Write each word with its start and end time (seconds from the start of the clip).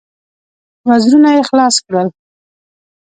وزرونه 0.89 1.29
يې 1.37 1.41
خلاص 1.49 1.75
کړل. 1.85 2.07